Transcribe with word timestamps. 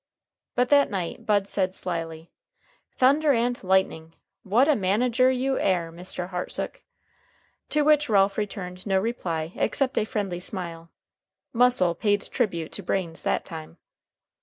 But 0.55 0.69
that 0.69 0.89
night 0.89 1.27
Bud 1.27 1.47
said 1.47 1.75
slyly: 1.75 2.31
"Thunder 2.97 3.33
and 3.33 3.63
lightning! 3.63 4.15
what 4.41 4.67
a 4.67 4.75
manager 4.75 5.29
you 5.29 5.59
air, 5.59 5.91
Mr. 5.91 6.29
Hartsook!" 6.29 6.81
To 7.69 7.83
which 7.83 8.09
Ralph 8.09 8.35
returned 8.35 8.87
no 8.87 8.99
reply 8.99 9.53
except 9.55 9.99
a 9.99 10.05
friendly 10.05 10.39
smile. 10.39 10.89
Muscle 11.53 11.93
paid 11.93 12.27
tribute 12.31 12.71
to 12.71 12.81
brains 12.81 13.21
that 13.21 13.45
time. 13.45 13.77